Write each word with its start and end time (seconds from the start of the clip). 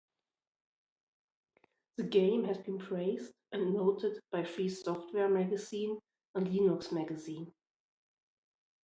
The 1.97 2.03
game 2.05 2.45
has 2.45 2.57
been 2.57 2.79
praised 2.79 3.31
and 3.51 3.71
noted 3.75 4.19
by 4.31 4.43
Free 4.43 4.67
Software 4.67 5.29
Magazine 5.29 5.99
and 6.33 6.47
Linux 6.47 6.91
Magazine. 6.91 7.53